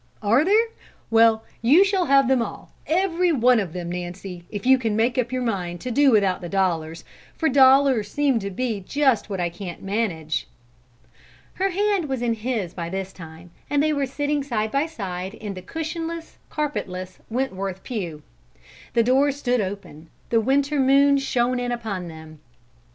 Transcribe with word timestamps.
"Are 0.23 0.43
there? 0.43 0.65
Well, 1.11 1.43
you 1.61 1.85
shall 1.85 2.05
have 2.07 2.27
them 2.27 2.41
all, 2.41 2.71
every 2.87 3.31
one 3.31 3.59
of 3.59 3.71
them, 3.71 3.91
Nancy, 3.91 4.43
if 4.49 4.65
you 4.65 4.79
can 4.79 4.95
make 4.95 5.15
up 5.19 5.31
your 5.31 5.43
mind 5.43 5.79
to 5.81 5.91
do 5.91 6.09
without 6.09 6.41
the 6.41 6.49
dollars; 6.49 7.03
for 7.37 7.47
dollars 7.47 8.09
seem 8.09 8.39
to 8.39 8.49
be 8.49 8.79
just 8.79 9.29
what 9.29 9.39
I 9.39 9.49
can't 9.51 9.83
manage." 9.83 10.47
Her 11.53 11.69
hand 11.69 12.09
was 12.09 12.23
in 12.23 12.33
his 12.33 12.73
by 12.73 12.89
this 12.89 13.13
time, 13.13 13.51
and 13.69 13.83
they 13.83 13.93
were 13.93 14.07
sitting 14.07 14.41
side 14.43 14.71
by 14.71 14.87
side 14.87 15.35
in 15.35 15.53
the 15.53 15.61
cushionless, 15.61 16.39
carpetless 16.49 17.19
Wentworth 17.29 17.83
pew. 17.83 18.23
The 18.95 19.03
door 19.03 19.31
stood 19.31 19.61
open; 19.61 20.09
the 20.31 20.41
winter 20.41 20.79
moon 20.79 21.19
shone 21.19 21.59
in 21.59 21.71
upon 21.71 22.07
them. 22.07 22.39